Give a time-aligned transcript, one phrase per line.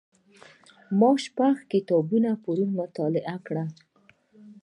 [0.99, 3.69] ما شپږ کتابونه پرون مطالعه کړل.